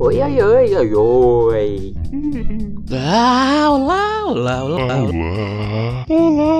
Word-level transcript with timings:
Oi, 0.00 0.22
oi, 0.22 0.40
oi, 0.40 0.74
oi, 0.76 0.94
oi. 0.94 1.94
Ah, 2.92 3.68
olá, 3.68 4.24
olá, 4.26 4.64
olá. 4.64 4.84
Olá. 4.84 6.06
Olá. 6.08 6.58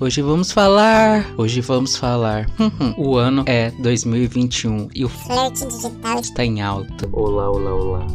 Hoje 0.00 0.22
vamos 0.22 0.52
falar, 0.52 1.26
hoje 1.36 1.60
vamos 1.60 1.96
falar. 1.96 2.46
o 2.96 3.16
ano 3.16 3.42
é 3.46 3.72
2021 3.80 4.88
e 4.94 5.04
o 5.04 5.08
Flerte 5.08 5.66
digital 5.66 6.20
está 6.20 6.44
em 6.44 6.62
alta. 6.62 7.08
Olá, 7.12 7.50
olá, 7.50 7.74
olá. 7.74 8.06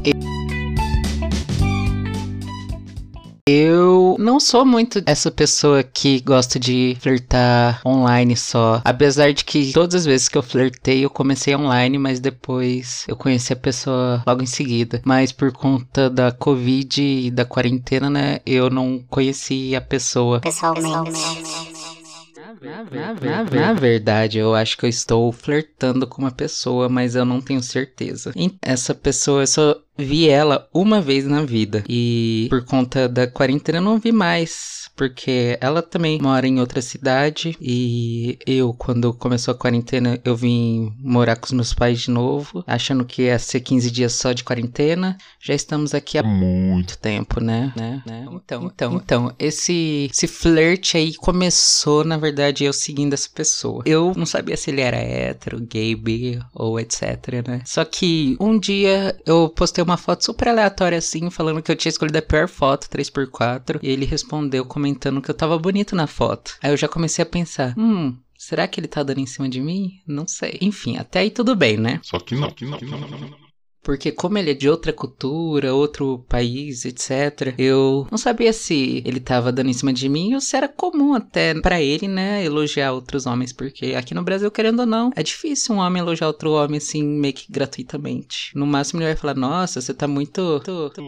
Eu 3.46 4.16
não 4.18 4.40
sou 4.40 4.66
muito 4.66 5.04
essa 5.06 5.30
pessoa 5.30 5.84
que 5.84 6.22
gosta 6.22 6.58
de 6.58 6.96
flertar 7.02 7.82
online 7.86 8.38
só. 8.38 8.82
Apesar 8.86 9.34
de 9.34 9.44
que 9.44 9.74
todas 9.74 9.96
as 9.96 10.06
vezes 10.06 10.30
que 10.30 10.38
eu 10.38 10.42
flertei, 10.42 11.04
eu 11.04 11.10
comecei 11.10 11.54
online, 11.54 11.98
mas 11.98 12.22
depois 12.22 13.04
eu 13.06 13.18
conheci 13.18 13.52
a 13.52 13.58
pessoa 13.58 14.24
logo 14.26 14.42
em 14.42 14.46
seguida. 14.46 15.02
Mas 15.04 15.34
por 15.34 15.52
conta 15.52 16.10
da 16.10 16.32
Covid 16.32 17.02
e 17.02 17.30
da 17.30 17.44
quarentena, 17.44 18.10
né, 18.10 18.40
eu 18.46 18.70
não 18.70 19.04
conheci 19.10 19.76
a 19.76 19.82
pessoa. 19.82 20.40
pessoalmente. 20.40 21.73
Na, 22.64 23.14
na- 23.14 23.44
na 23.60 23.74
verdade, 23.74 24.38
eu 24.38 24.56
acho 24.56 24.78
que 24.78 24.86
eu 24.86 24.90
estou 24.90 25.32
flertando 25.32 26.08
com 26.08 26.22
uma 26.22 26.32
pessoa, 26.32 26.88
mas 26.88 27.16
eu 27.16 27.26
não 27.26 27.42
tenho 27.42 27.62
certeza. 27.62 28.32
E 28.36 28.52
Essa 28.62 28.96
pessoa, 28.96 29.42
eu 29.44 29.48
só 29.48 29.76
vi 29.98 30.30
ela 30.30 30.68
uma 30.74 31.02
vez 31.02 31.26
na 31.26 31.44
vida. 31.44 31.84
E 31.90 32.48
por 32.50 32.64
conta 32.64 33.08
da 33.10 33.28
quarentena, 33.28 33.80
eu 33.80 33.82
não 33.84 34.00
vi 34.00 34.12
mais. 34.12 34.83
Porque 34.96 35.58
ela 35.60 35.82
também 35.82 36.22
mora 36.22 36.48
em 36.48 36.60
outra 36.60 36.82
cidade. 36.82 37.58
E 37.60 38.38
eu, 38.46 38.74
quando 38.74 39.14
começou 39.14 39.54
a 39.54 39.58
quarentena, 39.58 40.20
eu 40.24 40.36
vim 40.36 40.94
morar 41.00 41.36
com 41.36 41.46
os 41.46 41.52
meus 41.52 41.74
pais 41.74 42.02
de 42.02 42.12
novo. 42.12 42.64
Achando 42.68 43.06
que 43.06 43.24
ia 43.24 43.40
ser 43.40 43.60
15 43.60 43.92
dias 43.92 44.14
só 44.14 44.32
de 44.32 44.44
quarentena. 44.44 45.18
Já 45.40 45.54
estamos 45.54 45.94
aqui 45.94 46.18
há 46.18 46.24
Muito. 46.24 46.98
tempo, 46.98 47.40
né? 47.40 47.74
né? 47.76 48.02
né? 48.06 48.26
Então, 48.32 48.66
então, 48.66 48.96
então, 48.96 49.36
esse, 49.40 50.10
esse 50.12 50.28
flerte 50.28 50.98
aí 50.98 51.14
começou, 51.16 52.04
na 52.04 52.18
verdade, 52.18 52.64
eu 52.64 52.74
seguindo 52.74 53.14
essa 53.14 53.30
pessoa. 53.30 53.84
Eu 53.86 54.14
não 54.16 54.26
sabia 54.26 54.58
se 54.58 54.70
ele 54.70 54.82
era 54.82 54.98
hétero, 54.98 55.60
gay, 55.62 55.96
bi 55.96 56.40
ou 56.54 56.80
etc, 56.80 57.02
né? 57.48 57.62
Só 57.66 57.84
que 57.84 58.38
um 58.40 58.60
dia 58.60 59.18
eu 59.26 59.50
postei 59.50 59.84
uma 59.84 59.98
foto 59.98 60.24
super 60.24 60.50
aleatória 60.50 60.98
assim, 60.98 61.30
falando 61.30 61.62
que 61.62 61.72
eu 61.72 61.76
tinha 61.76 61.90
escolhido 61.90 62.18
a 62.18 62.22
pior 62.22 62.48
foto, 62.48 62.88
3x4, 62.88 63.80
e 63.82 63.90
ele 63.90 64.06
respondeu 64.06 64.66
comentando 64.84 65.22
que 65.22 65.32
eu 65.32 65.36
tava 65.36 65.58
bonito 65.58 65.96
na 65.96 66.08
foto. 66.08 66.56
Aí 66.62 66.70
eu 66.72 66.76
já 66.78 66.90
comecei 66.90 67.24
a 67.24 67.26
pensar, 67.26 67.74
hum, 67.78 68.18
será 68.38 68.68
que 68.68 68.82
ele 68.82 68.88
tá 68.88 69.02
dando 69.02 69.20
em 69.22 69.26
cima 69.26 69.48
de 69.48 69.62
mim? 69.62 69.92
Não 70.06 70.28
sei. 70.28 70.58
Enfim, 70.62 70.98
até 70.98 71.20
aí 71.20 71.30
tudo 71.32 71.56
bem, 71.56 71.78
né? 71.78 72.02
Só 72.04 72.20
que 72.20 72.36
não. 72.36 72.50
Só 72.50 72.56
que 72.56 72.66
não. 72.66 72.72
Só 72.74 72.78
que 72.80 72.86
não. 72.86 73.44
Porque 73.82 74.12
como 74.14 74.38
ele 74.38 74.52
é 74.52 74.54
de 74.54 74.70
outra 74.70 74.94
cultura, 74.94 75.74
outro 75.74 76.20
país, 76.30 76.86
etc, 76.86 77.54
eu 77.58 78.08
não 78.10 78.18
sabia 78.18 78.54
se 78.54 79.02
ele 79.06 79.20
tava 79.20 79.52
dando 79.52 79.70
em 79.70 79.74
cima 79.74 79.92
de 79.92 80.08
mim 80.08 80.34
ou 80.34 80.40
se 80.40 80.56
era 80.56 80.70
comum 80.70 81.14
até 81.14 81.54
pra 81.60 81.82
ele, 81.82 82.08
né, 82.08 82.46
elogiar 82.46 82.94
outros 82.94 83.26
homens, 83.26 83.52
porque 83.52 83.88
aqui 83.88 84.14
no 84.14 84.24
Brasil, 84.24 84.50
querendo 84.50 84.80
ou 84.82 84.86
não, 84.86 85.12
é 85.18 85.22
difícil 85.22 85.76
um 85.76 85.80
homem 85.80 86.02
elogiar 86.02 86.28
outro 86.28 86.52
homem 86.54 86.78
assim, 86.78 87.04
meio 87.04 87.34
que 87.34 87.52
gratuitamente. 87.52 88.52
No 88.56 88.66
máximo 88.66 89.02
ele 89.02 89.08
vai 89.10 89.18
falar, 89.18 89.36
nossa, 89.36 89.82
você 89.82 89.94
tá 89.94 90.08
muito... 90.08 90.62
tu- 90.62 90.90
tu-" 90.92 91.02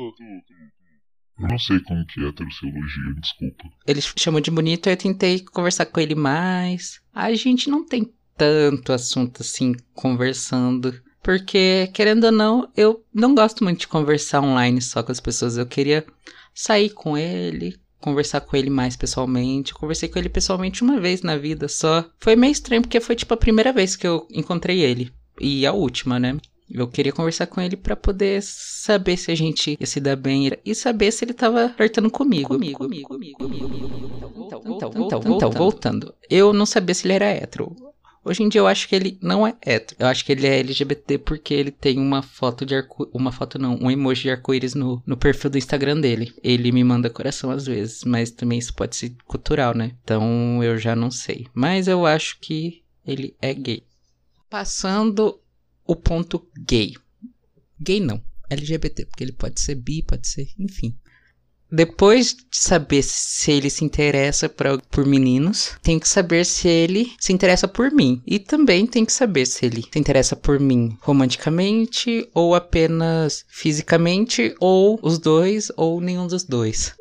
Eu 1.40 1.48
não 1.50 1.60
sei 1.60 1.80
como 1.82 2.06
que 2.06 2.20
é 2.20 2.24
elogia, 2.24 3.14
desculpa. 3.20 3.66
Ele 3.86 4.02
chamou 4.02 4.40
de 4.40 4.52
bonito, 4.52 4.88
aí 4.88 4.94
eu 4.94 4.98
tentei 4.98 5.40
conversar 5.40 5.86
com 5.86 6.00
ele 6.00 6.16
mais. 6.16 7.02
A 7.14 7.34
gente 7.34 7.70
não 7.70 7.86
tem 7.86 8.14
tanto 8.38 8.94
assunto 8.94 9.42
assim, 9.42 9.76
conversando. 9.94 10.94
Porque, 11.22 11.90
querendo 11.94 12.26
ou 12.26 12.32
não, 12.32 12.72
eu 12.78 13.04
não 13.14 13.34
gosto 13.34 13.64
muito 13.64 13.82
de 13.82 13.88
conversar 13.88 14.42
online 14.42 14.82
só 14.82 15.02
com 15.02 15.12
as 15.12 15.20
pessoas. 15.20 15.58
Eu 15.58 15.66
queria 15.66 16.06
sair 16.54 16.92
com 16.92 17.18
ele, 17.18 17.76
conversar 18.00 18.42
com 18.42 18.56
ele 18.56 18.70
mais 18.70 18.96
pessoalmente. 18.96 19.74
Eu 19.74 19.80
conversei 19.80 20.08
com 20.08 20.20
ele 20.20 20.30
pessoalmente 20.30 20.84
uma 20.84 21.00
vez 21.00 21.22
na 21.22 21.36
vida 21.36 21.68
só. 21.68 22.08
Foi 22.20 22.36
meio 22.36 22.52
estranho 22.52 22.82
porque 22.84 23.00
foi 23.00 23.16
tipo 23.16 23.34
a 23.34 23.38
primeira 23.38 23.74
vez 23.74 23.96
que 23.96 24.08
eu 24.08 24.28
encontrei 24.32 24.82
ele. 24.82 25.12
E 25.42 25.66
a 25.66 25.74
última, 25.74 26.20
né? 26.20 26.38
Eu 26.70 26.88
queria 26.88 27.12
conversar 27.12 27.48
com 27.48 27.62
ele 27.62 27.76
pra 27.76 27.96
poder 27.96 28.42
saber 28.42 29.18
se 29.18 29.32
a 29.32 29.36
gente 29.36 29.78
ia 29.80 29.86
se 29.86 30.00
dar 30.00 30.16
bem 30.16 30.52
e 30.66 30.74
saber 30.76 31.12
se 31.12 31.24
ele 31.24 31.34
tava 31.34 31.70
flertando 31.70 32.10
comigo. 32.10 32.50
Comigo, 32.50 32.80
comigo, 32.80 33.08
comigo. 33.08 33.38
Então, 34.46 34.62
então, 34.66 34.92
então, 34.96 35.22
então, 35.26 35.52
voltando. 35.52 36.14
Eu 36.30 36.52
não 36.54 36.66
sabia 36.66 36.96
se 36.96 37.06
ele 37.06 37.14
era 37.14 37.26
hétero. 37.26 37.76
Hoje 38.24 38.42
em 38.42 38.50
dia 38.50 38.60
eu 38.60 38.66
acho 38.66 38.90
que 38.90 38.96
ele 38.96 39.20
não 39.22 39.46
é 39.46 39.56
hétero. 39.62 39.98
Eu 40.00 40.08
acho 40.08 40.26
que 40.26 40.32
ele 40.32 40.48
é 40.48 40.58
LGBT 40.60 41.20
porque 41.20 41.54
ele 41.54 41.70
tem 41.70 42.00
uma 42.00 42.24
foto 42.24 42.66
de 42.66 42.74
arco... 42.74 43.08
Uma 43.14 43.32
foto 43.32 43.60
não, 43.60 43.78
um 43.80 43.92
emoji 43.92 44.24
de 44.24 44.32
arco-íris 44.32 44.74
no, 44.74 45.02
no 45.06 45.16
perfil 45.16 45.52
do 45.52 45.60
Instagram 45.60 46.02
dele. 46.02 46.34
Ele 46.44 46.72
me 46.72 46.84
manda 46.84 47.08
coração 47.08 47.52
às 47.52 47.68
vezes, 47.68 48.04
mas 48.04 48.32
também 48.32 48.58
isso 48.58 48.74
pode 48.74 48.96
ser 48.96 49.16
cultural, 49.28 49.78
né? 49.78 49.92
Então 50.04 50.64
eu 50.64 50.76
já 50.80 50.96
não 50.96 51.12
sei. 51.12 51.46
Mas 51.54 51.88
eu 51.88 52.04
acho 52.04 52.40
que 52.40 52.82
ele 53.06 53.36
é 53.40 53.54
gay. 53.54 53.84
Passando 54.50 55.40
o 55.86 55.96
ponto 55.96 56.48
gay. 56.68 56.94
Gay 57.80 58.00
não, 58.00 58.22
LGBT, 58.50 59.06
porque 59.06 59.24
ele 59.24 59.34
pode 59.34 59.60
ser 59.60 59.76
bi, 59.76 60.02
pode 60.04 60.28
ser, 60.28 60.48
enfim. 60.58 60.96
Depois 61.72 62.34
de 62.34 62.58
saber 62.58 63.04
se 63.04 63.52
ele 63.52 63.70
se 63.70 63.84
interessa 63.84 64.48
pra, 64.48 64.78
por 64.78 65.06
meninos, 65.06 65.72
tenho 65.82 66.00
que 66.00 66.08
saber 66.08 66.46
se 66.46 66.68
ele 66.68 67.12
se 67.20 67.34
interessa 67.34 67.68
por 67.68 67.92
mim. 67.92 68.22
E 68.26 68.40
também 68.40 68.86
tenho 68.86 69.06
que 69.06 69.12
saber 69.12 69.46
se 69.46 69.66
ele 69.66 69.84
se 69.92 70.00
interessa 70.00 70.36
por 70.36 70.60
mim 70.60 70.96
romanticamente, 71.02 72.30
ou 72.34 72.56
apenas 72.56 73.44
fisicamente, 73.50 74.56
ou 74.60 75.00
os 75.02 75.18
dois, 75.18 75.72
ou 75.76 76.00
nenhum 76.00 76.28
dos 76.28 76.44
dois. 76.44 76.94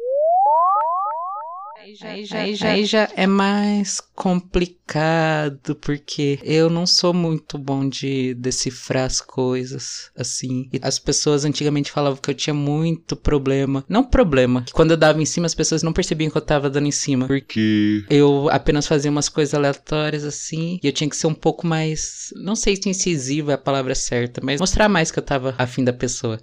Aí 2.02 2.24
já, 2.24 2.38
aí 2.38 2.54
já, 2.54 2.68
aí 2.68 2.84
já 2.84 3.08
é 3.14 3.26
mais 3.26 4.00
complicado, 4.00 5.74
porque 5.76 6.38
eu 6.42 6.68
não 6.68 6.86
sou 6.86 7.14
muito 7.14 7.56
bom 7.56 7.88
de 7.88 8.34
decifrar 8.34 9.04
as 9.04 9.20
coisas, 9.20 10.10
assim. 10.16 10.68
E 10.72 10.80
as 10.82 10.98
pessoas 10.98 11.44
antigamente 11.44 11.92
falavam 11.92 12.18
que 12.20 12.30
eu 12.30 12.34
tinha 12.34 12.54
muito 12.54 13.14
problema. 13.14 13.84
Não 13.88 14.02
problema, 14.02 14.62
que 14.62 14.72
quando 14.72 14.92
eu 14.92 14.96
dava 14.96 15.20
em 15.20 15.26
cima 15.26 15.46
as 15.46 15.54
pessoas 15.54 15.82
não 15.82 15.92
percebiam 15.92 16.30
que 16.30 16.36
eu 16.36 16.42
tava 16.42 16.68
dando 16.68 16.86
em 16.86 16.92
cima. 16.92 17.26
Porque 17.26 17.44
Que. 17.54 18.04
eu 18.10 18.48
apenas 18.50 18.86
fazia 18.86 19.10
umas 19.10 19.28
coisas 19.28 19.54
aleatórias 19.54 20.24
assim, 20.24 20.80
e 20.82 20.86
eu 20.86 20.92
tinha 20.92 21.08
que 21.08 21.16
ser 21.16 21.26
um 21.26 21.34
pouco 21.34 21.66
mais. 21.66 22.32
Não 22.36 22.56
sei 22.56 22.76
se 22.76 22.88
incisivo 22.88 23.50
é 23.50 23.54
a 23.54 23.58
palavra 23.58 23.94
certa, 23.94 24.40
mas 24.42 24.60
mostrar 24.60 24.88
mais 24.88 25.10
que 25.10 25.18
eu 25.18 25.22
tava 25.22 25.54
afim 25.58 25.84
da 25.84 25.92
pessoa. 25.92 26.40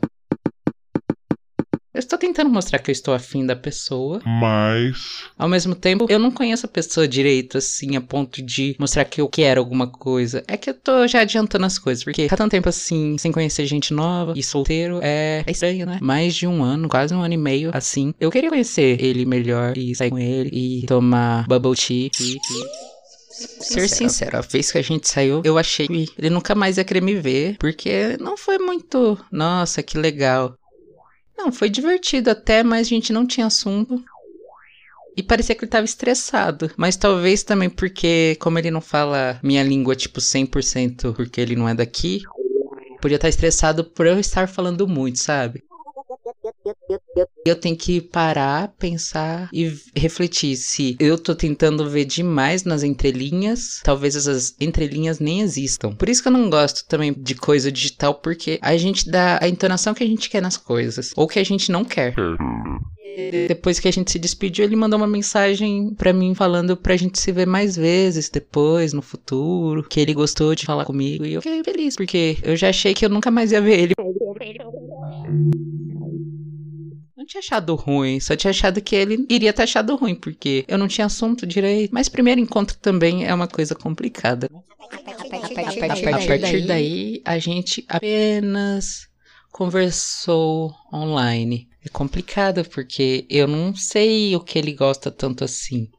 Estou 2.11 2.19
tentando 2.19 2.49
mostrar 2.49 2.79
que 2.79 2.91
eu 2.91 2.94
estou 2.94 3.13
afim 3.13 3.45
da 3.45 3.55
pessoa, 3.55 4.22
Mas. 4.25 5.23
ao 5.38 5.47
mesmo 5.47 5.73
tempo, 5.73 6.07
eu 6.09 6.19
não 6.19 6.29
conheço 6.29 6.66
a 6.66 6.69
pessoa 6.69 7.07
direito, 7.07 7.57
assim, 7.57 7.95
a 7.95 8.01
ponto 8.01 8.41
de 8.41 8.75
mostrar 8.77 9.05
que 9.05 9.22
eu 9.22 9.29
quero 9.29 9.61
alguma 9.61 9.88
coisa. 9.88 10.44
É 10.45 10.57
que 10.57 10.72
eu 10.72 10.73
tô 10.73 11.07
já 11.07 11.22
adiantando 11.22 11.66
as 11.66 11.79
coisas, 11.79 12.03
porque 12.03 12.23
ficar 12.23 12.35
tanto 12.35 12.51
tempo 12.51 12.67
assim, 12.67 13.17
sem 13.17 13.31
conhecer 13.31 13.66
gente 13.66 13.94
nova 13.94 14.33
e 14.35 14.44
solteiro, 14.44 14.99
é, 15.01 15.41
é 15.47 15.51
estranho, 15.51 15.85
né? 15.85 15.99
Mais 16.01 16.35
de 16.35 16.45
um 16.45 16.61
ano, 16.61 16.89
quase 16.89 17.16
um 17.16 17.22
ano 17.22 17.33
e 17.33 17.38
meio, 17.38 17.72
assim. 17.73 18.13
Eu 18.19 18.29
queria 18.29 18.49
conhecer 18.49 19.01
ele 19.01 19.25
melhor 19.25 19.78
e 19.78 19.95
sair 19.95 20.09
com 20.09 20.19
ele 20.19 20.49
e 20.51 20.85
tomar 20.88 21.47
bubble 21.47 21.78
tea. 21.78 22.09
E, 22.19 22.33
e... 22.33 22.91
Ser 23.61 23.88
sincero, 23.88 24.38
a 24.38 24.41
vez 24.41 24.69
que 24.69 24.78
a 24.78 24.81
gente 24.81 25.07
saiu, 25.07 25.41
eu 25.45 25.57
achei 25.57 25.88
que 25.88 26.09
ele 26.17 26.29
nunca 26.29 26.53
mais 26.53 26.78
ia 26.78 26.83
querer 26.83 27.01
me 27.01 27.16
ver, 27.16 27.55
porque 27.57 28.17
não 28.19 28.35
foi 28.35 28.57
muito, 28.59 29.17
nossa, 29.31 29.81
que 29.81 29.97
legal. 29.97 30.57
Não, 31.41 31.52
foi 31.52 31.72
divertido 31.72 32.29
até, 32.29 32.62
mas 32.62 32.85
a 32.85 32.90
gente 32.90 33.12
não 33.12 33.25
tinha 33.25 33.47
assunto. 33.47 34.03
E 35.18 35.24
parecia 35.24 35.56
que 35.56 35.63
ele 35.66 35.72
tava 35.72 35.85
estressado. 35.85 36.70
Mas 36.78 36.96
talvez 36.96 37.41
também 37.41 37.67
porque, 37.67 38.38
como 38.40 38.59
ele 38.59 38.70
não 38.70 38.79
fala 38.79 39.40
minha 39.41 39.64
língua, 39.64 39.96
tipo, 39.96 40.22
100% 40.22 41.16
porque 41.16 41.41
ele 41.41 41.55
não 41.55 41.67
é 41.67 41.73
daqui, 41.73 42.22
podia 43.02 43.16
estar 43.16 43.28
estressado 43.28 43.84
por 43.84 44.05
eu 44.05 44.20
estar 44.20 44.47
falando 44.47 44.88
muito, 44.88 45.17
sabe? 45.17 45.64
Eu 47.46 47.56
tenho 47.56 47.76
que 47.76 48.02
parar, 48.02 48.70
pensar 48.79 49.50
e 49.52 49.73
refletir 49.96 50.56
se 50.56 50.96
eu 51.00 51.18
tô 51.18 51.34
tentando 51.35 51.90
ver 51.90 52.06
demais 52.06 52.64
nas 52.64 52.84
entrelinhas, 52.84 53.79
talvez 53.84 54.16
essas 54.16 54.56
entrelinhas 54.59 55.20
nem 55.20 55.41
existam. 55.41 55.94
Por 55.94 56.09
isso 56.09 56.22
que 56.22 56.28
eu 56.28 56.34
não 56.34 56.50
gosto 56.50 56.85
também 56.88 57.14
de 57.14 57.35
coisa 57.35 57.72
digital, 57.72 58.16
porque 58.16 58.59
a 58.62 58.78
gente 58.78 59.09
dá 59.09 59.40
a 59.41 59.47
entonação 59.47 59.94
que 59.94 60.03
a 60.03 60.08
gente 60.08 60.29
quer 60.29 60.41
nas 60.41 60.58
coisas, 60.58 61.12
ou 61.16 61.28
que 61.28 61.40
a 61.40 61.44
gente 61.44 61.72
não 61.72 61.84
quer. 61.84 62.14
Depois 63.47 63.79
que 63.79 63.88
a 63.88 63.91
gente 63.91 64.12
se 64.12 64.20
despediu, 64.20 64.64
ele 64.64 64.76
mandou 64.76 64.97
uma 64.97 65.08
mensagem 65.08 65.94
pra 65.96 66.14
mim 66.14 66.34
falando 66.34 66.78
pra 66.78 66.96
gente 66.96 67.20
se 67.20 67.32
ver 67.32 67.46
mais 67.46 67.76
vezes 67.76 68.29
depois, 68.29 68.94
no 68.94 69.02
futuro, 69.02 69.84
que 69.84 70.00
ele 70.00 70.14
gostou 70.14 70.56
de 70.56 70.66
falar 70.66 70.85
comigo 70.85 71.26
e 71.26 71.34
eu 71.34 71.41
fiquei 71.41 71.64
feliz, 71.64 71.96
porque 71.96 72.38
eu 72.41 72.56
já 72.56 72.70
achei 72.70 72.94
que 72.94 73.06
eu 73.06 73.09
nunca 73.09 73.29
mais 73.29 73.52
ia 73.52 73.62
ver 73.62 73.79
ele. 73.79 73.94
Tinha 77.31 77.39
achado 77.39 77.75
ruim, 77.75 78.19
só 78.19 78.35
tinha 78.35 78.51
achado 78.51 78.81
que 78.81 78.93
ele 78.93 79.25
iria 79.29 79.53
ter 79.53 79.63
achado 79.63 79.95
ruim, 79.95 80.16
porque 80.16 80.66
eu 80.67 80.78
não 80.78 80.87
tinha 80.87 81.05
assunto 81.05 81.47
direito. 81.47 81.91
Mas 81.93 82.09
primeiro 82.09 82.41
encontro 82.41 82.78
também 82.78 83.25
é 83.25 83.33
uma 83.33 83.47
coisa 83.47 83.73
complicada. 83.73 84.49
A 84.51 86.28
partir 86.28 86.67
daí, 86.67 87.22
a 87.23 87.39
gente 87.39 87.85
apenas 87.87 89.07
conversou 89.49 90.73
online. 90.93 91.69
É 91.85 91.89
complicado 91.89 92.66
porque 92.66 93.25
eu 93.29 93.47
não 93.47 93.73
sei 93.73 94.35
o 94.35 94.41
que 94.41 94.59
ele 94.59 94.73
gosta 94.73 95.09
tanto 95.09 95.43
assim 95.43 95.89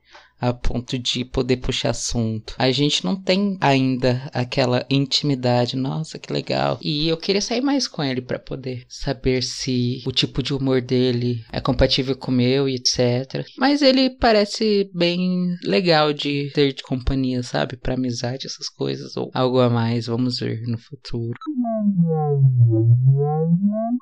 a 0.43 0.53
ponto 0.53 0.99
de 0.99 1.25
poder 1.25 1.59
puxar 1.59 1.91
assunto. 1.91 2.57
A 2.59 2.73
gente 2.73 3.05
não 3.05 3.15
tem 3.15 3.57
ainda 3.61 4.29
aquela 4.35 4.85
intimidade. 4.91 5.77
Nossa, 5.77 6.19
que 6.19 6.33
legal. 6.33 6.81
E 6.83 7.09
eu 7.09 7.17
queria 7.17 7.41
sair 7.41 7.61
mais 7.61 7.87
com 7.87 8.03
ele 8.03 8.21
para 8.21 8.41
poder 8.41 8.85
saber 8.89 9.45
se 9.45 10.03
o 10.05 10.11
tipo 10.11 10.43
de 10.43 10.53
humor 10.53 10.81
dele 10.81 11.45
é 11.53 11.61
compatível 11.61 12.17
com 12.17 12.33
o 12.33 12.35
meu 12.35 12.69
e 12.69 12.75
etc. 12.75 13.47
Mas 13.57 13.83
ele 13.83 14.11
parece 14.11 14.91
bem 14.93 15.57
legal 15.63 16.13
de 16.13 16.51
ter 16.53 16.73
de 16.73 16.83
companhia, 16.83 17.45
sabe? 17.45 17.77
Para 17.77 17.95
amizade, 17.95 18.47
essas 18.47 18.69
coisas 18.69 19.17
ou 19.17 19.31
algo 19.33 19.61
a 19.61 19.71
mais. 19.71 20.07
Vamos 20.07 20.41
ver 20.41 20.63
no 20.67 20.79
futuro. 20.79 21.39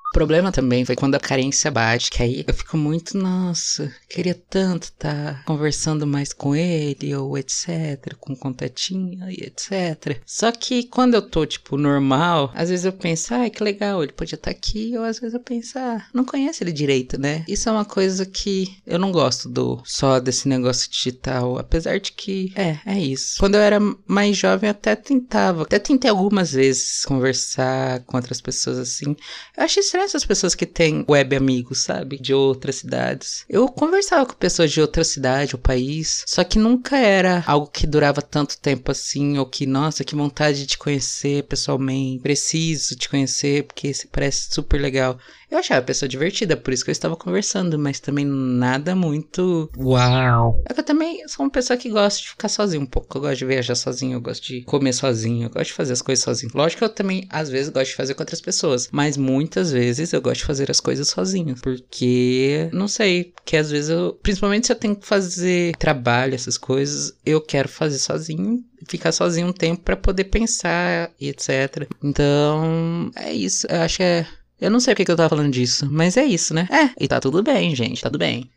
O 0.09 0.13
problema 0.15 0.51
também 0.51 0.87
foi 0.87 0.97
quando 0.97 1.17
a 1.17 1.21
carência 1.21 1.71
bate, 1.71 2.11
que 2.11 2.23
aí 2.23 2.45
eu 2.47 2.55
fico 2.55 2.77
muito, 2.77 3.17
nossa, 3.17 3.93
queria 4.09 4.35
tanto 4.35 4.85
estar 4.85 5.35
tá 5.35 5.43
conversando 5.45 6.07
mais 6.07 6.30
com 6.33 6.55
ele, 6.55 7.15
ou 7.15 7.37
etc, 7.37 8.15
com 8.19 8.35
contatinho 8.35 9.31
e 9.31 9.45
etc. 9.45 10.21
Só 10.27 10.51
que 10.53 10.85
quando 10.85 11.15
eu 11.15 11.23
tô, 11.23 11.45
tipo, 11.47 11.77
normal, 11.77 12.51
às 12.55 12.69
vezes 12.71 12.85
eu 12.85 12.93
penso, 12.93 13.35
ai, 13.35 13.51
que 13.51 13.63
legal, 13.63 14.03
ele 14.03 14.13
podia 14.13 14.37
estar 14.37 14.51
tá 14.51 14.57
aqui, 14.57 14.97
ou 14.97 15.05
às 15.05 15.19
vezes 15.19 15.35
eu 15.35 15.41
penso, 15.41 15.79
ah, 15.79 16.05
não 16.13 16.25
conhece 16.25 16.63
ele 16.63 16.73
direito, 16.73 17.19
né? 17.19 17.45
Isso 17.49 17.69
é 17.69 17.73
uma 17.73 17.85
coisa 17.85 18.25
que 18.27 18.77
eu 18.87 18.99
não 18.99 19.13
gosto 19.13 19.49
do 19.49 19.81
só 19.85 20.21
desse 20.21 20.49
negócio 20.49 20.91
digital, 20.91 21.59
apesar 21.59 21.99
de 21.99 22.13
que, 22.13 22.53
é, 22.55 22.79
é 22.87 22.99
isso. 22.99 23.37
Quando 23.39 23.55
eu 23.55 23.61
era 23.61 23.79
mais 24.07 24.37
jovem, 24.37 24.69
eu 24.69 24.73
até 24.73 24.95
tentava, 24.97 25.63
até 25.63 25.79
tentei 25.79 26.11
algumas 26.11 26.53
vezes 26.53 27.05
conversar 27.05 28.01
com 28.01 28.17
outras 28.17 28.41
pessoas 28.41 28.79
assim. 28.79 29.17
Eu 29.57 29.65
acho 29.65 29.81
estranho 29.81 30.05
essas 30.05 30.25
pessoas 30.25 30.55
que 30.55 30.67
têm 30.67 31.05
web 31.09 31.37
amigos, 31.37 31.81
sabe? 31.81 32.19
De 32.19 32.33
outras 32.33 32.77
cidades. 32.77 33.45
Eu 33.49 33.69
conversava 33.69 34.27
com 34.27 34.35
pessoas 34.35 34.71
de 34.71 34.81
outra 34.81 35.05
cidade 35.05 35.55
ou 35.55 35.61
país, 35.61 36.20
só 36.27 36.45
que 36.45 36.59
nunca 36.59 36.97
era 36.97 37.43
algo 37.47 37.67
que 37.67 37.87
durava 37.87 38.23
tanto 38.23 38.59
tempo 38.59 38.91
assim, 38.91 39.39
ou 39.39 39.47
que, 39.47 39.67
nossa, 39.67 40.05
que 40.05 40.15
vontade 40.15 40.61
de 40.61 40.67
te 40.67 40.79
conhecer 40.79 41.45
pessoalmente, 41.45 42.23
preciso 42.23 42.97
te 42.97 43.09
conhecer 43.09 43.65
porque 43.65 43.93
você 43.93 44.07
parece 44.07 44.53
super 44.53 44.81
legal. 44.81 45.19
Eu 45.51 45.59
achava 45.59 45.81
a 45.81 45.85
pessoa 45.85 46.09
divertida, 46.09 46.57
por 46.57 46.73
isso 46.73 46.85
que 46.85 46.91
eu 46.91 46.93
estava 46.93 47.17
conversando, 47.17 47.77
mas 47.77 47.99
também 47.99 48.25
nada 48.25 48.95
muito. 48.95 49.69
Uau! 49.77 50.63
É 50.65 50.73
que 50.73 50.79
eu 50.79 50.85
também 50.85 51.27
sou 51.27 51.45
uma 51.45 51.51
pessoa 51.51 51.77
que 51.77 51.91
gosta 51.91 52.21
de 52.21 52.29
ficar 52.29 52.49
sozinho 52.49 52.83
um 52.83 52.87
pouco. 52.87 53.19
Eu 53.19 53.23
gosto 53.23 53.39
de 53.39 53.47
viajar 53.47 53.75
sozinho, 53.75 54.15
eu 54.15 54.21
gosto 54.21 54.47
de 54.47 54.63
comer 54.63 54.93
sozinho, 54.93 55.47
eu 55.47 55.51
gosto 55.51 55.67
de 55.67 55.73
fazer 55.73 55.93
as 55.93 56.03
coisas 56.03 56.25
sozinho. 56.25 56.53
Lógico 56.55 56.79
que 56.79 56.85
eu 56.85 56.89
também, 56.89 57.27
às 57.29 57.51
vezes, 57.51 57.69
gosto 57.69 57.89
de 57.89 57.97
fazer 57.97 58.15
com 58.15 58.23
outras 58.23 58.41
pessoas, 58.41 58.89
mas 58.93 59.17
muitas 59.17 59.73
vezes 59.73 60.13
eu 60.13 60.23
gosto 60.23 60.39
de 60.39 60.45
fazer 60.45 60.71
as 60.71 60.79
coisas 60.79 61.09
sozinho, 61.09 61.57
porque, 61.61 62.71
não 62.73 62.87
sei, 62.87 63.35
que 63.45 63.57
às 63.57 63.73
vezes 63.73 63.91
eu, 63.91 64.17
principalmente 64.23 64.67
se 64.67 64.73
eu 64.73 64.77
tenho 64.77 64.95
que 64.95 65.07
fazer 65.07 65.75
trabalho, 65.79 66.10
essas 66.33 66.59
coisas, 66.59 67.13
eu 67.25 67.41
quero 67.41 67.69
fazer 67.69 67.99
sozinho 67.99 68.65
ficar 68.89 69.13
sozinho 69.13 69.49
um 69.49 69.53
tempo 69.53 69.83
para 69.83 69.97
poder 69.97 70.25
pensar 70.25 71.11
e 71.21 71.29
etc. 71.29 71.87
Então, 72.03 73.11
é 73.15 73.33
isso. 73.33 73.67
Eu 73.69 73.83
acho 73.83 73.99
que 73.99 74.03
é 74.03 74.27
eu 74.61 74.71
não 74.71 74.79
sei 74.79 74.93
porque 74.93 75.07
que 75.07 75.11
eu 75.11 75.17
tava 75.17 75.31
falando 75.31 75.51
disso, 75.51 75.89
mas 75.91 76.19
é 76.19 76.25
isso, 76.25 76.53
né? 76.53 76.69
É, 76.71 77.03
e 77.03 77.09
tá 77.09 77.19
tudo 77.19 77.43
bem, 77.43 77.75
gente, 77.75 78.03
tá 78.03 78.11
tudo 78.11 78.19
bem. 78.19 78.51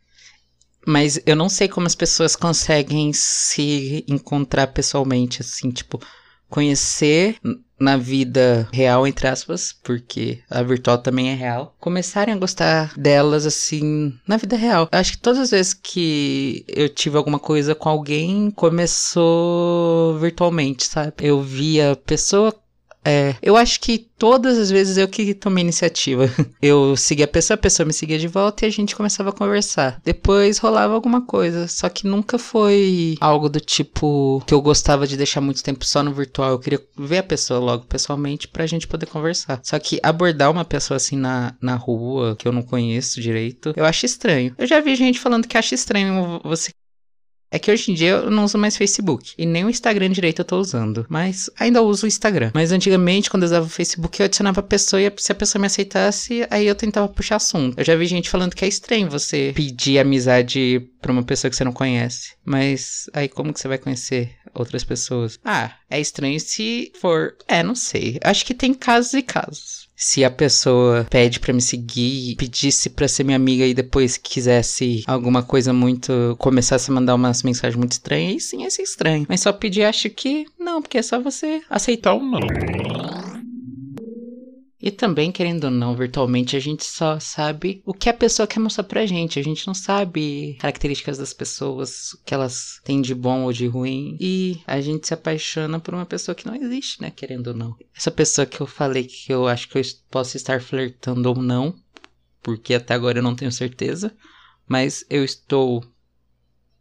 Mas 0.85 1.17
eu 1.25 1.33
não 1.33 1.47
sei 1.47 1.69
como 1.69 1.87
as 1.87 1.95
pessoas 1.95 2.35
conseguem 2.35 3.13
se 3.13 4.03
encontrar 4.05 4.67
pessoalmente, 4.67 5.41
assim, 5.41 5.71
tipo, 5.71 6.01
conhecer 6.49 7.37
na 7.83 7.97
vida 7.97 8.67
real, 8.71 9.05
entre 9.05 9.27
aspas, 9.27 9.75
porque 9.83 10.39
a 10.49 10.63
virtual 10.63 10.97
também 10.97 11.29
é 11.29 11.33
real, 11.35 11.75
começarem 11.79 12.33
a 12.33 12.37
gostar 12.37 12.93
delas, 12.97 13.45
assim, 13.45 14.13
na 14.27 14.37
vida 14.37 14.55
real. 14.55 14.87
Acho 14.91 15.11
que 15.13 15.17
todas 15.17 15.39
as 15.39 15.51
vezes 15.51 15.73
que 15.73 16.65
eu 16.67 16.89
tive 16.89 17.17
alguma 17.17 17.39
coisa 17.39 17.75
com 17.75 17.89
alguém, 17.89 18.49
começou 18.51 20.17
virtualmente, 20.17 20.85
sabe? 20.85 21.13
Eu 21.19 21.41
via 21.41 21.97
pessoa 22.05 22.53
é, 23.05 23.35
eu 23.41 23.55
acho 23.57 23.79
que 23.79 24.07
todas 24.17 24.57
as 24.57 24.71
vezes 24.71 24.97
eu 24.97 25.07
que 25.07 25.33
tomei 25.33 25.63
iniciativa. 25.63 26.29
Eu 26.61 26.95
seguia 26.95 27.25
a 27.25 27.27
pessoa, 27.27 27.55
a 27.55 27.57
pessoa 27.57 27.85
me 27.85 27.91
seguia 27.91 28.17
de 28.17 28.27
volta 28.27 28.65
e 28.65 28.67
a 28.67 28.71
gente 28.71 28.95
começava 28.95 29.31
a 29.31 29.33
conversar. 29.33 29.99
Depois 30.03 30.59
rolava 30.59 30.93
alguma 30.93 31.21
coisa, 31.21 31.67
só 31.67 31.89
que 31.89 32.07
nunca 32.07 32.37
foi 32.37 33.17
algo 33.19 33.49
do 33.49 33.59
tipo 33.59 34.41
que 34.47 34.53
eu 34.53 34.61
gostava 34.61 35.05
de 35.05 35.17
deixar 35.17 35.41
muito 35.41 35.61
tempo 35.61 35.83
só 35.83 36.01
no 36.01 36.13
virtual. 36.13 36.51
Eu 36.51 36.59
queria 36.59 36.81
ver 36.97 37.17
a 37.17 37.23
pessoa 37.23 37.59
logo 37.59 37.85
pessoalmente 37.85 38.47
pra 38.47 38.65
gente 38.65 38.87
poder 38.87 39.07
conversar. 39.07 39.59
Só 39.61 39.77
que 39.77 39.99
abordar 40.01 40.49
uma 40.49 40.63
pessoa 40.63 40.95
assim 40.95 41.17
na, 41.17 41.53
na 41.61 41.75
rua, 41.75 42.35
que 42.37 42.47
eu 42.47 42.53
não 42.53 42.61
conheço 42.61 43.19
direito, 43.19 43.73
eu 43.75 43.83
acho 43.83 44.05
estranho. 44.05 44.55
Eu 44.57 44.65
já 44.65 44.79
vi 44.79 44.95
gente 44.95 45.19
falando 45.19 45.47
que 45.47 45.57
acha 45.57 45.75
estranho 45.75 46.39
você 46.43 46.71
é 47.53 47.59
que 47.59 47.71
hoje 47.71 47.91
em 47.91 47.93
dia 47.93 48.09
eu 48.09 48.31
não 48.31 48.45
uso 48.45 48.57
mais 48.57 48.75
Facebook. 48.75 49.35
E 49.37 49.45
nem 49.45 49.63
o 49.63 49.69
Instagram 49.69 50.09
direito 50.09 50.39
eu 50.39 50.45
tô 50.45 50.59
usando. 50.59 51.05
Mas 51.07 51.51
ainda 51.59 51.83
uso 51.83 52.05
o 52.05 52.07
Instagram. 52.07 52.49
Mas 52.51 52.71
antigamente, 52.71 53.29
quando 53.29 53.43
eu 53.43 53.47
usava 53.47 53.67
o 53.67 53.69
Facebook, 53.69 54.19
eu 54.19 54.25
adicionava 54.25 54.59
a 54.59 54.63
pessoa 54.63 54.99
e 54.99 55.13
se 55.17 55.31
a 55.31 55.35
pessoa 55.35 55.59
me 55.59 55.67
aceitasse, 55.67 56.47
aí 56.49 56.65
eu 56.65 56.73
tentava 56.73 57.07
puxar 57.07 57.35
assunto. 57.35 57.77
Eu 57.77 57.85
já 57.85 57.95
vi 57.95 58.07
gente 58.07 58.27
falando 58.27 58.55
que 58.55 58.65
é 58.65 58.67
estranho 58.67 59.07
você 59.07 59.51
pedir 59.55 59.99
amizade 59.99 60.81
pra 60.99 61.11
uma 61.11 61.21
pessoa 61.21 61.51
que 61.51 61.55
você 61.55 61.63
não 61.63 61.71
conhece. 61.71 62.31
Mas 62.43 63.07
aí 63.13 63.29
como 63.29 63.53
que 63.53 63.59
você 63.59 63.67
vai 63.67 63.77
conhecer 63.77 64.31
outras 64.53 64.83
pessoas? 64.83 65.39
Ah, 65.43 65.75
é 65.89 65.99
estranho 65.99 66.39
se 66.39 66.91
for. 66.99 67.35
É, 67.47 67.63
não 67.63 67.75
sei. 67.75 68.19
Acho 68.23 68.45
que 68.45 68.53
tem 68.53 68.73
casos 68.73 69.13
e 69.13 69.21
casos 69.21 69.83
se 69.95 70.23
a 70.23 70.29
pessoa 70.29 71.07
pede 71.09 71.39
para 71.39 71.53
me 71.53 71.61
seguir, 71.61 72.35
pedisse 72.35 72.89
para 72.89 73.07
ser 73.07 73.23
minha 73.23 73.37
amiga 73.37 73.65
e 73.65 73.73
depois 73.73 74.17
quisesse 74.17 75.01
alguma 75.07 75.41
coisa 75.41 75.71
muito. 75.71 76.35
começasse 76.39 76.91
a 76.91 76.93
mandar 76.93 77.15
umas 77.15 77.41
mensagens 77.41 77.77
muito 77.77 77.93
estranhas, 77.93 78.33
aí 78.33 78.39
sim 78.39 78.63
ia 78.63 78.69
ser 78.69 78.81
estranho. 78.81 79.25
Mas 79.29 79.39
só 79.39 79.53
pedir, 79.53 79.83
acho 79.83 80.09
que 80.09 80.45
não, 80.59 80.81
porque 80.81 80.97
é 80.97 81.01
só 81.01 81.21
você 81.21 81.61
aceitar 81.69 82.13
ou 82.13 82.23
não. 82.23 82.92
E 84.85 84.91
também, 84.91 85.31
querendo 85.31 85.63
ou 85.63 85.71
não, 85.71 85.95
virtualmente 85.95 86.57
a 86.57 86.59
gente 86.59 86.83
só 86.83 87.17
sabe 87.17 87.81
o 87.85 87.93
que 87.93 88.09
a 88.09 88.13
pessoa 88.13 88.45
quer 88.45 88.59
mostrar 88.59 88.83
pra 88.83 89.05
gente. 89.05 89.39
A 89.39 89.41
gente 89.41 89.65
não 89.65 89.73
sabe 89.73 90.57
características 90.59 91.17
das 91.17 91.31
pessoas, 91.31 92.11
o 92.11 92.23
que 92.25 92.33
elas 92.33 92.81
têm 92.83 93.01
de 93.01 93.15
bom 93.15 93.43
ou 93.43 93.53
de 93.53 93.65
ruim. 93.65 94.17
E 94.19 94.59
a 94.67 94.81
gente 94.81 95.07
se 95.07 95.13
apaixona 95.13 95.79
por 95.79 95.93
uma 95.93 96.05
pessoa 96.05 96.35
que 96.35 96.45
não 96.45 96.53
existe, 96.53 97.01
né? 97.01 97.09
Querendo 97.09 97.47
ou 97.47 97.53
não. 97.53 97.77
Essa 97.95 98.11
pessoa 98.11 98.45
que 98.45 98.59
eu 98.59 98.67
falei 98.67 99.05
que 99.05 99.31
eu 99.31 99.47
acho 99.47 99.69
que 99.69 99.77
eu 99.77 99.81
posso 100.11 100.35
estar 100.35 100.61
flertando 100.61 101.29
ou 101.29 101.41
não, 101.41 101.73
porque 102.41 102.73
até 102.73 102.93
agora 102.93 103.19
eu 103.19 103.23
não 103.23 103.37
tenho 103.37 103.53
certeza, 103.53 104.13
mas 104.67 105.05
eu 105.09 105.23
estou 105.23 105.81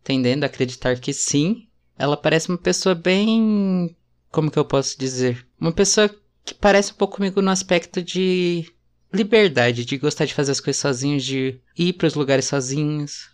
tendendo 0.02 0.42
a 0.42 0.46
acreditar 0.46 0.98
que 0.98 1.12
sim. 1.12 1.68
Ela 1.96 2.16
parece 2.16 2.48
uma 2.48 2.58
pessoa 2.58 2.96
bem. 2.96 3.96
Como 4.28 4.50
que 4.50 4.58
eu 4.58 4.64
posso 4.64 4.98
dizer? 4.98 5.46
Uma 5.60 5.70
pessoa 5.70 6.12
que 6.44 6.54
parece 6.54 6.92
um 6.92 6.96
pouco 6.96 7.16
comigo 7.16 7.40
no 7.40 7.50
aspecto 7.50 8.02
de 8.02 8.66
liberdade, 9.12 9.84
de 9.84 9.98
gostar 9.98 10.24
de 10.24 10.34
fazer 10.34 10.52
as 10.52 10.60
coisas 10.60 10.80
sozinhos, 10.80 11.24
de 11.24 11.60
ir 11.76 11.92
para 11.94 12.06
os 12.06 12.14
lugares 12.14 12.46
sozinhos. 12.46 13.30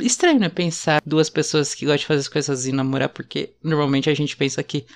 Estranho, 0.00 0.38
né? 0.38 0.48
Pensar 0.48 1.02
duas 1.04 1.28
pessoas 1.28 1.74
que 1.74 1.84
gostam 1.84 1.98
de 1.98 2.06
fazer 2.06 2.20
as 2.20 2.28
coisas 2.28 2.46
sozinhos 2.46 2.76
namorar, 2.76 3.08
porque 3.08 3.54
normalmente 3.62 4.08
a 4.08 4.14
gente 4.14 4.36
pensa 4.36 4.62
que 4.62 4.86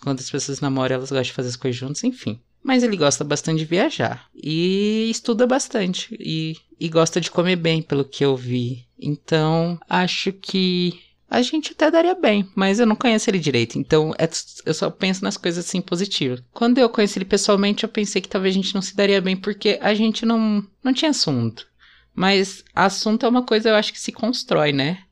quando 0.00 0.20
as 0.20 0.30
pessoas 0.30 0.60
namoram, 0.60 0.96
elas 0.96 1.10
gostam 1.10 1.22
de 1.22 1.32
fazer 1.32 1.48
as 1.48 1.56
coisas 1.56 1.78
juntas, 1.78 2.04
enfim. 2.04 2.40
Mas 2.62 2.82
ele 2.82 2.96
gosta 2.96 3.24
bastante 3.24 3.58
de 3.58 3.64
viajar 3.64 4.28
e 4.34 5.08
estuda 5.10 5.46
bastante 5.46 6.16
e, 6.18 6.56
e 6.78 6.88
gosta 6.88 7.20
de 7.20 7.30
comer 7.30 7.56
bem, 7.56 7.82
pelo 7.82 8.04
que 8.04 8.24
eu 8.24 8.36
vi. 8.36 8.86
Então, 8.98 9.78
acho 9.88 10.32
que 10.32 11.00
a 11.32 11.40
gente 11.40 11.72
até 11.72 11.90
daria 11.90 12.14
bem, 12.14 12.46
mas 12.54 12.78
eu 12.78 12.84
não 12.84 12.94
conheço 12.94 13.30
ele 13.30 13.38
direito, 13.38 13.78
então 13.78 14.14
é, 14.18 14.28
eu 14.66 14.74
só 14.74 14.90
penso 14.90 15.24
nas 15.24 15.38
coisas 15.38 15.64
assim 15.64 15.80
positivas. 15.80 16.42
Quando 16.52 16.76
eu 16.76 16.90
conheci 16.90 17.18
ele 17.18 17.24
pessoalmente, 17.24 17.84
eu 17.84 17.88
pensei 17.88 18.20
que 18.20 18.28
talvez 18.28 18.54
a 18.54 18.58
gente 18.58 18.74
não 18.74 18.82
se 18.82 18.94
daria 18.94 19.18
bem 19.18 19.34
porque 19.34 19.78
a 19.80 19.94
gente 19.94 20.26
não, 20.26 20.62
não 20.84 20.92
tinha 20.92 21.10
assunto. 21.10 21.66
Mas 22.14 22.62
assunto 22.74 23.24
é 23.24 23.28
uma 23.30 23.46
coisa 23.46 23.70
eu 23.70 23.74
acho 23.74 23.94
que 23.94 23.98
se 23.98 24.12
constrói, 24.12 24.72
né? 24.72 25.04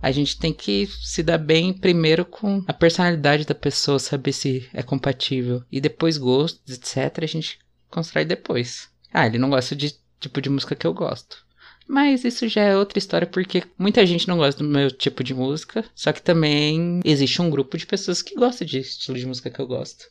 A 0.00 0.10
gente 0.10 0.36
tem 0.36 0.52
que 0.52 0.88
se 1.00 1.22
dar 1.22 1.38
bem 1.38 1.72
primeiro 1.72 2.24
com 2.24 2.64
a 2.66 2.72
personalidade 2.72 3.46
da 3.46 3.54
pessoa, 3.54 4.00
saber 4.00 4.32
se 4.32 4.68
é 4.74 4.82
compatível. 4.82 5.62
E 5.70 5.80
depois 5.80 6.18
gostos, 6.18 6.76
etc. 6.76 7.22
A 7.22 7.26
gente 7.26 7.60
constrói 7.88 8.24
depois. 8.24 8.88
Ah, 9.14 9.28
ele 9.28 9.38
não 9.38 9.50
gosta 9.50 9.76
de 9.76 9.94
tipo 10.18 10.40
de 10.40 10.50
música 10.50 10.74
que 10.74 10.88
eu 10.88 10.92
gosto. 10.92 11.46
Mas 11.88 12.24
isso 12.24 12.48
já 12.48 12.62
é 12.62 12.76
outra 12.76 12.98
história 12.98 13.26
porque 13.26 13.62
muita 13.78 14.06
gente 14.06 14.28
não 14.28 14.36
gosta 14.36 14.62
do 14.62 14.68
meu 14.68 14.90
tipo 14.90 15.22
de 15.22 15.34
música, 15.34 15.84
só 15.94 16.12
que 16.12 16.22
também 16.22 17.00
existe 17.04 17.40
um 17.42 17.50
grupo 17.50 17.76
de 17.76 17.86
pessoas 17.86 18.22
que 18.22 18.34
gosta 18.34 18.64
de 18.64 18.78
estilo 18.78 19.18
de 19.18 19.26
música 19.26 19.50
que 19.50 19.60
eu 19.60 19.66
gosto. 19.66 20.04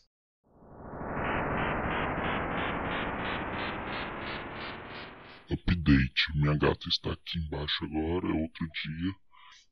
Update. 5.49 6.21
Minha 6.35 6.57
gata 6.57 6.87
está 6.87 7.11
aqui 7.11 7.37
embaixo 7.39 7.83
agora, 7.83 8.27
é 8.27 8.41
outro 8.41 8.65
dia. 8.65 9.13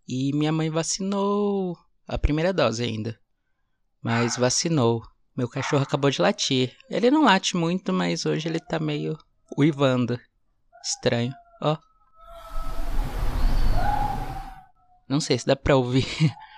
E 0.08 0.34
minha 0.34 0.52
mãe 0.52 0.70
vacinou 0.70 1.78
a 2.08 2.18
primeira 2.18 2.52
dose 2.52 2.84
ainda. 2.84 3.18
Mas 4.02 4.36
vacinou. 4.36 5.04
Meu 5.38 5.48
cachorro 5.48 5.84
acabou 5.84 6.10
de 6.10 6.22
latir. 6.22 6.76
Ele 6.90 7.10
não 7.10 7.24
late 7.24 7.56
muito, 7.56 7.94
mas 7.94 8.26
hoje 8.26 8.50
ele 8.50 8.60
tá 8.60 8.78
meio 8.80 9.18
uivando. 9.58 10.20
Estranho. 10.84 11.34
Ó. 11.62 11.78
Não 15.10 15.20
sei 15.20 15.40
se 15.40 15.46
dá 15.48 15.56
pra 15.56 15.76
ouvir. 15.76 16.06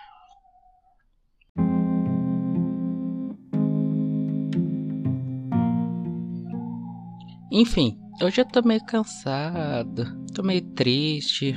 Enfim, 7.49 7.97
hoje 8.21 8.41
eu 8.41 8.45
tô 8.45 8.61
meio 8.61 8.83
cansado, 8.85 10.05
tô 10.33 10.41
meio 10.43 10.61
triste. 10.73 11.53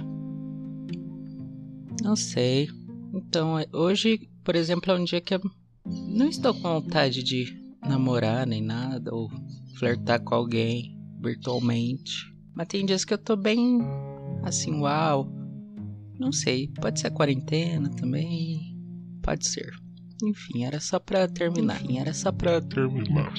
Não 2.03 2.17
sei. 2.17 2.69
Então, 3.13 3.59
é- 3.59 3.67
hoje, 3.73 4.29
por 4.45 4.57
exemplo, 4.57 4.93
é 4.93 4.97
um 4.97 5.05
dia 5.05 5.21
que 5.21 5.35
eu 5.35 5.41
não 5.85 6.29
estou 6.29 6.53
com 6.55 6.63
vontade 6.81 7.23
de 7.23 7.57
namorar 7.87 8.47
nem 8.47 8.61
nada, 8.63 9.15
ou 9.15 9.31
flertar 9.79 10.21
com 10.23 10.35
alguém 10.35 10.99
virtualmente. 11.21 12.33
Mas 12.55 12.69
tem 12.69 12.85
dias 12.85 13.05
que 13.05 13.15
eu 13.15 13.19
tô 13.19 13.37
bem 13.37 13.79
assim, 14.43 14.75
uau. 14.81 15.44
Não 16.19 16.33
sei, 16.33 16.69
pode 16.81 17.01
ser 17.01 17.09
a 17.09 17.11
quarentena 17.11 17.91
também. 17.91 18.77
Pode 19.23 19.47
ser. 19.47 19.71
Enfim, 20.23 20.65
era 20.65 20.81
só 20.81 20.99
pra 20.99 21.27
terminar. 21.29 21.83
Enfim, 21.83 21.99
era 21.99 22.15
só 22.15 22.31
pra 22.31 22.61
Terminar. 22.61 23.33